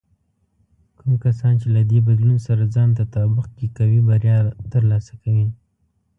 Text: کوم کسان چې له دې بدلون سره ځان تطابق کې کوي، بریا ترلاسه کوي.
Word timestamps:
کوم 0.97 1.13
کسان 1.23 1.53
چې 1.61 1.67
له 1.75 1.81
دې 1.89 1.99
بدلون 2.07 2.39
سره 2.47 2.63
ځان 2.75 2.89
تطابق 2.99 3.45
کې 3.57 3.67
کوي، 3.77 3.99
بریا 4.09 4.37
ترلاسه 4.73 5.13
کوي. 5.23 5.47